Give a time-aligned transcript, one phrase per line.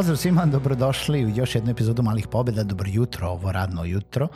[0.00, 4.28] Pozdrav svima, dobrodošli u još jednu epizodu Malih pobjeda, dobro jutro, ovo radno jutro.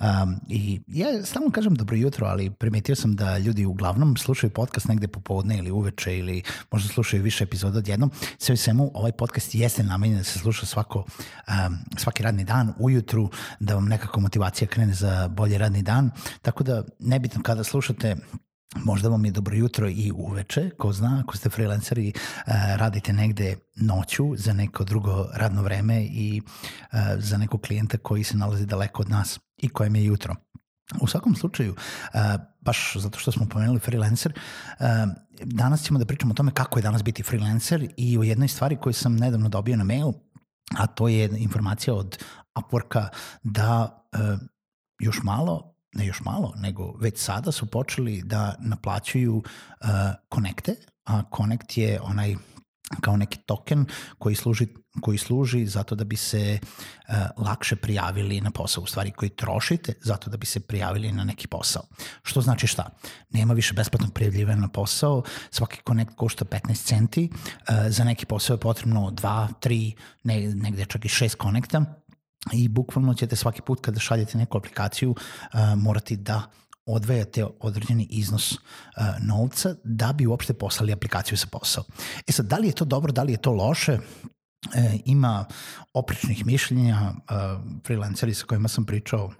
[0.00, 4.88] Um, I ja stalno kažem dobro jutro, ali primetio sam da ljudi uglavnom slušaju podcast
[4.88, 8.10] negde popodne ili uveče ili možda slušaju više epizoda odjednom.
[8.38, 13.30] Sve svemu, ovaj podcast jeste namenjen da se sluša svako, um, svaki radni dan ujutru,
[13.60, 16.10] da vam nekako motivacija krene za bolji radni dan.
[16.42, 18.16] Tako da nebitno kada slušate
[18.76, 23.56] Možda vam je dobro jutro i uveče, ko zna, ako ste freelanceri, eh, radite negde
[23.76, 26.42] noću za neko drugo radno vreme i
[26.92, 30.36] eh, za nekog klijenta koji se nalazi daleko od nas i kojem je jutro.
[31.00, 31.74] U svakom slučaju,
[32.14, 32.18] eh,
[32.60, 34.32] baš zato što smo pomenuli freelancer,
[35.44, 38.76] danas ćemo da pričamo o tome kako je danas biti freelancer i o jednoj stvari
[38.76, 40.12] koju sam nedavno dobio na mail,
[40.78, 43.08] a to je informacija od Upworka
[43.42, 44.02] da
[45.00, 49.88] još malo ne još malo, nego već sada su počeli da naplaćuju uh,
[50.28, 52.34] konekte, a Connect je onaj
[53.00, 53.84] kao neki token
[54.18, 54.66] koji služi,
[55.00, 57.14] koji služi zato da bi se uh,
[57.46, 61.48] lakše prijavili na posao, u stvari koji trošite zato da bi se prijavili na neki
[61.48, 61.82] posao.
[62.22, 62.90] Što znači šta?
[63.30, 68.54] Nema više besplatnog prijavljivanja na posao, svaki Connect košta 15 centi, uh, za neki posao
[68.54, 69.92] je potrebno 2, 3,
[70.24, 72.01] ne, negde čak i 6 konekta,
[72.52, 76.42] i bukvalno ćete svaki put kada šaljete neku aplikaciju uh, morati da
[76.86, 78.58] odvajate određeni iznos uh,
[79.20, 81.84] novca da bi uopšte poslali aplikaciju sa posao.
[82.26, 83.98] E sad, da li je to dobro, da li je to loše?
[84.74, 85.44] E, ima
[85.94, 87.34] opričnih mišljenja, uh,
[87.86, 89.32] freelanceri sa kojima sam pričao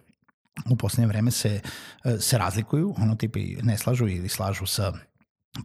[0.70, 1.60] u poslednje vreme se,
[2.04, 4.92] uh, se razlikuju, ono tipi ne slažu ili slažu sa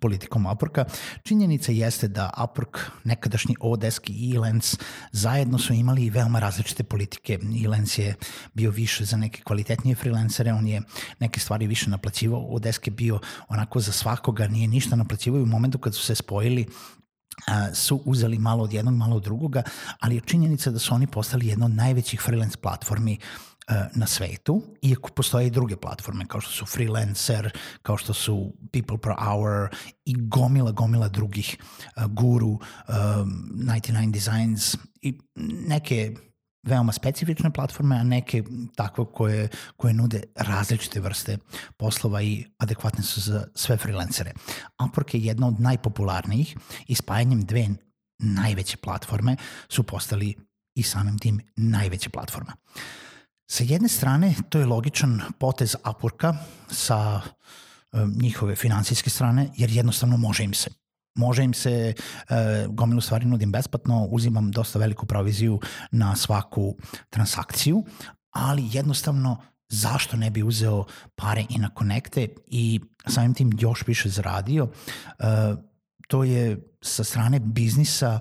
[0.01, 0.85] politikom Upworka.
[1.23, 4.77] Činjenica jeste da Upwork, nekadašnji Odesk i Elance
[5.11, 7.39] zajedno su imali veoma različite politike.
[7.65, 8.15] Elance je
[8.53, 10.81] bio više za neke kvalitetnije freelancere, on je
[11.19, 15.77] neke stvari više naplaćivao, Odesk je bio onako za svakoga, nije ništa naplaćivao u momentu
[15.77, 16.65] kad su se spojili
[17.73, 19.63] su uzeli malo od jednog, malo od drugoga,
[19.99, 23.17] ali je činjenica da su oni postali jedna od najvećih freelance platformi
[23.95, 27.51] na svetu, iako postoje i druge platforme kao što su Freelancer,
[27.81, 29.69] kao što su People Per Hour
[30.05, 31.57] i gomila, gomila drugih,
[31.97, 32.61] uh, Guru, um,
[33.53, 35.19] 99 Designs i
[35.67, 36.15] neke
[36.63, 38.43] veoma specifične platforme, a neke
[38.75, 41.37] takve koje, koje nude različite vrste
[41.77, 44.33] poslova i adekvatne su za sve freelancere.
[44.79, 46.57] Upwork je jedna od najpopularnijih
[46.87, 47.67] i spajanjem dve
[48.19, 49.35] najveće platforme
[49.69, 50.35] su postali
[50.75, 52.53] i samim tim najveće platforma.
[52.75, 52.81] Uh,
[53.47, 56.35] Sa jedne strane, to je logičan potez Upworka
[56.67, 60.69] sa um, njihove finansijske strane, jer jednostavno može im se.
[61.15, 65.59] Može im se, uh, gomilu stvari nudim besplatno, uzimam dosta veliku proviziju
[65.91, 66.75] na svaku
[67.09, 67.83] transakciju,
[68.31, 74.09] ali jednostavno zašto ne bi uzeo pare i na konekte i samim tim još više
[74.09, 74.63] zaradio.
[74.63, 75.57] Uh,
[76.07, 78.19] to je sa strane biznisa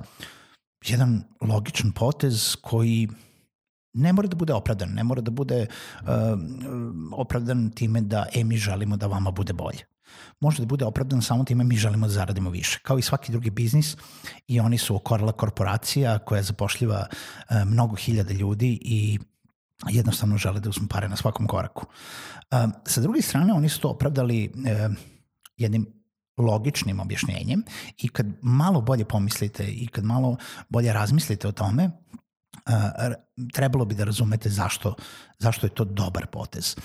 [0.87, 3.09] jedan logičan potez koji
[3.97, 6.09] ne mora da bude opravdan, ne mora da bude uh,
[7.13, 9.85] opravdan time da e, mi želimo da vama bude bolje.
[10.41, 12.79] Može da bude opravdan samo time mi želimo da zaradimo više.
[12.83, 13.97] Kao i svaki drugi biznis
[14.47, 19.19] i oni su okorala korporacija koja zapošljiva uh, mnogo hiljada ljudi i
[19.89, 21.87] jednostavno žele da uzmu pare na svakom koraku.
[21.87, 24.97] Uh, sa druge strane, oni su to opravdali uh,
[25.57, 25.97] jednim
[26.39, 27.63] logičnim objašnjenjem
[27.99, 30.37] i kad malo bolje pomislite i kad malo
[30.69, 31.91] bolje razmislite o tome,
[33.53, 34.95] trebalo bi da razumete zašto,
[35.39, 36.77] zašto je to dobar potez.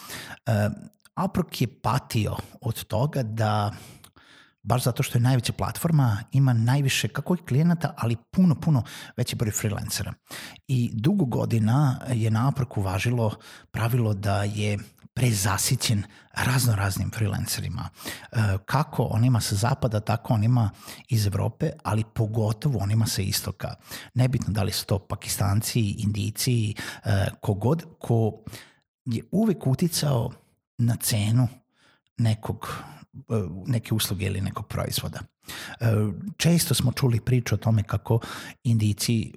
[1.15, 3.71] Aprok je patio od toga da
[4.63, 8.83] baš zato što je najveća platforma, ima najviše kako i klijenata, ali puno, puno
[9.17, 10.13] veći broj freelancera.
[10.67, 13.35] I dugo godina je na Aproku važilo
[13.71, 14.77] pravilo da je
[15.13, 16.03] prezasićen
[16.33, 17.89] razno raznim freelancerima.
[18.31, 20.69] E, kako onima sa zapada, tako onima
[21.09, 23.75] iz Evrope, ali pogotovo onima sa istoka.
[24.13, 26.73] Nebitno da li su to pakistanci, indijci,
[27.03, 28.43] e, kogod, ko
[29.05, 30.31] je uvek uticao
[30.77, 31.47] na cenu
[32.17, 32.67] nekog
[33.67, 35.19] neke usluge ili nekog proizvoda.
[36.37, 38.19] Često smo čuli priču o tome kako
[38.63, 39.33] indici,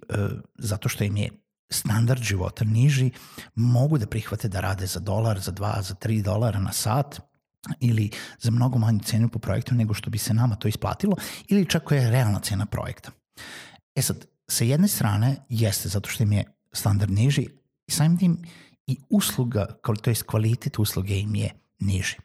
[0.59, 1.31] zato što im je
[1.75, 3.11] standard života niži,
[3.55, 7.21] mogu da prihvate da rade za dolar, za dva, za tri dolara na sat,
[7.81, 8.11] ili
[8.41, 11.17] za mnogo manju cenu po projektu nego što bi se nama to isplatilo
[11.49, 13.11] ili čak koja je realna cena projekta.
[13.95, 17.47] E sad, sa jedne strane jeste zato što im je standard niži
[17.87, 18.39] i samim tim
[18.87, 19.67] i usluga,
[20.03, 22.17] to je kvalitet usluge im je niži.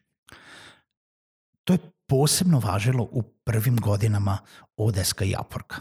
[1.63, 4.37] To je posebno važilo u prvim godinama
[4.77, 5.79] Odeska i Upworka.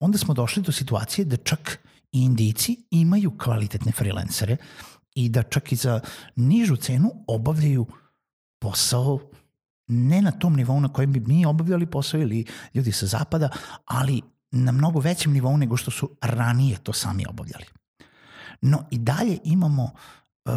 [0.00, 1.78] Onda smo došli do situacije da čak
[2.12, 4.56] i indici imaju kvalitetne freelancere
[5.14, 6.00] i da čak i za
[6.36, 7.86] nižu cenu obavljaju
[8.60, 9.20] posao
[9.88, 12.44] ne na tom nivou na kojem bi mi obavljali posao ili
[12.74, 13.48] ljudi sa zapada,
[13.84, 17.64] ali na mnogo većem nivou nego što su ranije to sami obavljali.
[18.60, 20.52] No i dalje imamo uh,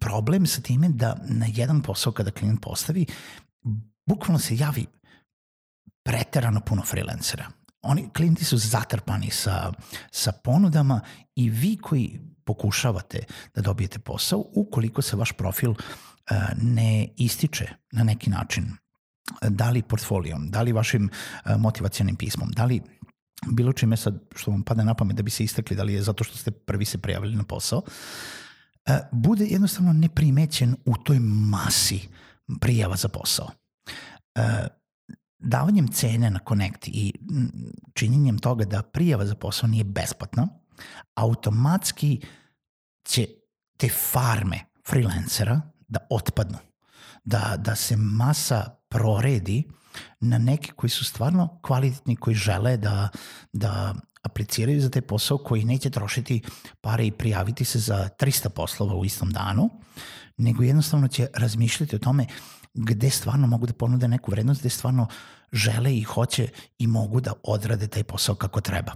[0.00, 3.06] problem sa time da na jedan posao kada klijent postavi,
[4.06, 4.86] bukvalno se javi
[6.02, 7.50] preterano puno freelancera.
[7.84, 9.72] Oni, klijenti su zatrpani sa,
[10.10, 11.00] sa ponudama
[11.36, 15.76] i vi koji pokušavate da dobijete posao, ukoliko se vaš profil uh,
[16.62, 18.76] ne ističe na neki način,
[19.48, 21.10] da li portfolijom, da li vašim
[21.58, 22.82] motivacijanim pismom, da li
[23.50, 26.02] bilo čime sad što vam pada na pamet da bi se istakli, da li je
[26.02, 27.82] zato što ste prvi se prijavili na posao,
[29.12, 32.08] bude jednostavno neprimećen u toj masi
[32.60, 33.48] prijava za posao.
[35.44, 37.12] Davanjem cene na Connect i
[37.94, 40.48] činjenjem toga da prijava za posao nije besplatna,
[41.14, 42.20] automatski
[43.04, 43.26] će
[43.76, 46.58] te farme freelancera da otpadnu,
[47.24, 49.64] da, da se masa proredi
[50.20, 53.08] na neke koji su stvarno kvalitetni, koji žele da,
[53.52, 56.42] da apliciraju za taj posao, koji neće trošiti
[56.80, 59.70] pare i prijaviti se za 300 poslova u istom danu,
[60.36, 62.26] nego jednostavno će razmišljati o tome
[62.74, 65.06] gde stvarno mogu da ponude neku vrednost, gde stvarno
[65.52, 66.48] žele i hoće
[66.78, 68.92] i mogu da odrade taj posao kako treba.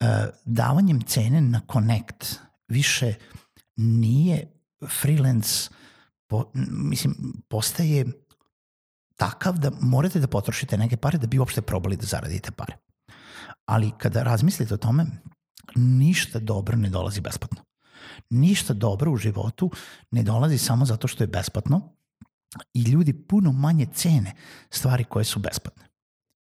[0.00, 3.14] E, davanjem cene na Connect više
[3.76, 4.52] nije
[5.00, 5.70] freelance
[6.26, 7.14] po, mislim,
[7.48, 8.04] postaje
[9.16, 12.76] takav da morate da potrošite neke pare da bi uopšte probali da zaradite pare.
[13.66, 15.06] Ali kada razmislite o tome,
[15.74, 17.62] ništa dobro ne dolazi besplatno.
[18.30, 19.70] Ništa dobro u životu
[20.10, 21.94] ne dolazi samo zato što je besplatno
[22.74, 24.32] i ljudi puno manje cene
[24.70, 25.84] stvari koje su besplatne.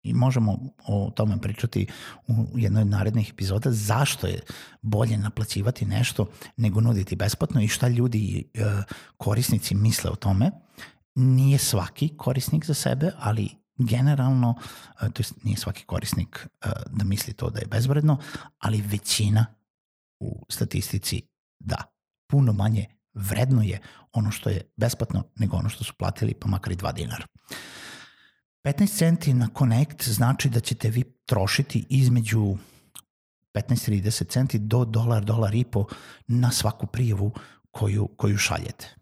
[0.02, 1.86] I možemo o tome pričati
[2.26, 4.40] u jednoj od narednih epizoda zašto je
[4.82, 6.26] bolje naplaćivati nešto
[6.56, 8.64] nego nuditi besplatno i šta ljudi e,
[9.16, 10.50] korisnici misle o tome.
[11.14, 13.48] Nije svaki korisnik za sebe, ali
[13.78, 14.54] generalno,
[15.02, 18.18] e, to jest nije svaki korisnik e, da misli to da je bezvredno,
[18.58, 19.46] ali većina
[20.20, 21.22] u statistici
[21.58, 21.84] da.
[22.30, 22.86] Puno manje
[23.20, 23.80] vredno je
[24.12, 27.26] ono što je besplatno nego ono što su platili pa makar i 2 dinara.
[28.64, 32.56] 15 centi na Connect znači da ćete vi trošiti između
[33.54, 35.86] 15-30 centi do dolar, dolar i po
[36.26, 37.32] na svaku prijavu
[37.70, 38.94] koju, koju šaljete.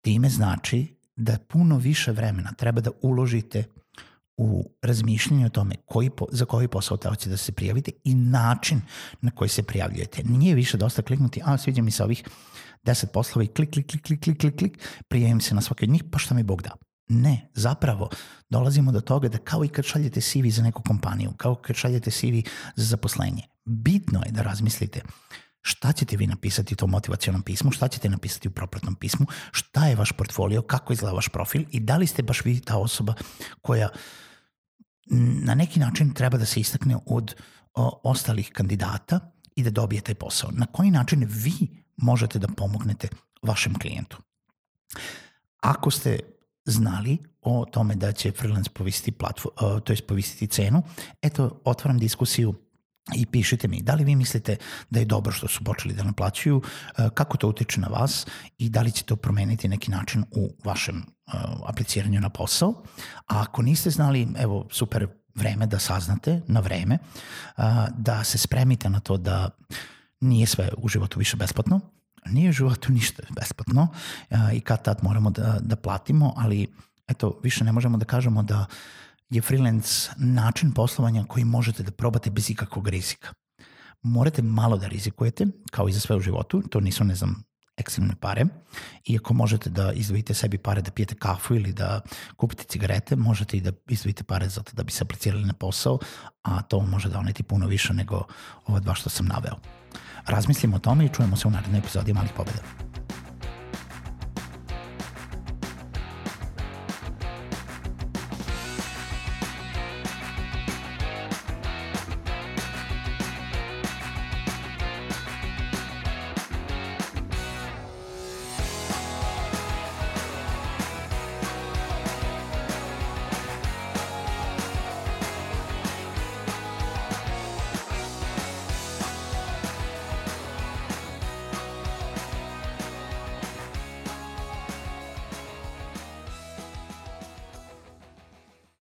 [0.00, 3.64] Time znači da puno više vremena treba da uložite
[4.36, 8.80] u razmišljanju o tome koji po, za koji posao hoćete da se prijavite i način
[9.20, 10.22] na koji se prijavljujete.
[10.24, 12.24] Nije više dosta kliknuti, a sviđa mi se ovih
[12.84, 14.78] 10 poslova i klik, klik, klik, klik, klik, klik, klik,
[15.08, 16.70] prijavim se na svaki od njih, pa šta mi Bog da.
[17.08, 18.08] Ne, zapravo
[18.50, 22.10] dolazimo do toga da kao i kad šaljete CV za neku kompaniju, kao kad šaljete
[22.10, 25.00] CV za zaposlenje, bitno je da razmislite
[25.66, 29.86] šta ćete vi napisati u tom motivacijalnom pismu, šta ćete napisati u propratnom pismu, šta
[29.86, 31.64] je vaš portfolio, kako izgleda vaš profil?
[31.70, 33.14] I da li ste baš vi ta osoba
[33.62, 33.88] koja
[35.46, 37.34] na neki način treba da se istakne od
[37.74, 39.20] o, ostalih kandidata
[39.56, 40.50] i da dobije taj posao.
[40.52, 43.08] Na koji način vi možete da pomognete
[43.42, 44.18] vašem klijentu.
[45.60, 46.18] Ako ste
[46.64, 50.82] znali o tome da će freelance povisiti platform, to povisiti cenu,
[51.22, 52.54] eto, otvaram diskusiju
[53.12, 54.56] i pišite mi da li vi mislite
[54.90, 56.62] da je dobro što su počeli da naplaćuju,
[56.98, 58.26] e, kako to utiče na vas
[58.58, 61.34] i da li će to promeniti neki način u vašem uh,
[61.66, 62.82] apliciranju na posao.
[63.26, 66.98] A ako niste znali, evo, super vreme da saznate na vreme,
[67.56, 67.64] uh,
[67.98, 69.50] da se spremite na to da
[70.20, 71.80] nije sve u životu više besplatno,
[72.26, 73.88] nije u životu ništa besplatno
[74.52, 76.74] i kad tad moramo da, da platimo, ali
[77.08, 78.66] eto, više ne možemo da kažemo da
[79.30, 83.28] je freelance način poslovanja koji možete da probate bez ikakvog rizika.
[84.02, 87.44] Morate malo da rizikujete, kao i za sve u životu, to nisu, ne znam,
[87.76, 88.46] ekstremne pare.
[89.06, 92.00] Iako možete da izdvojite sebi pare da pijete kafu ili da
[92.36, 95.98] kupite cigarete, možete i da izdvojite pare zato da bi se aplicirali na posao,
[96.42, 98.22] a to može da oneti puno više nego
[98.66, 99.56] ova dva što sam naveo.
[100.26, 102.83] Razmislimo o tome i čujemo se u narednoj epizodi Malih pobeda.